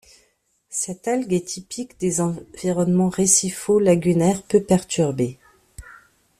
[0.71, 5.37] Cette algue est typique des environnements récifaux lagunaires peu perturbés.